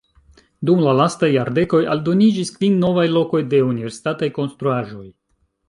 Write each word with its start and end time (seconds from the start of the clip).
Dum 0.69 0.79
la 0.85 0.93
lastaj 0.99 1.29
jardekoj 1.33 1.83
aldoniĝis 1.95 2.53
kvin 2.57 2.81
novaj 2.87 3.05
lokoj 3.19 3.45
de 3.53 3.63
universitataj 3.69 4.33
konstruaĵoj. 4.43 5.07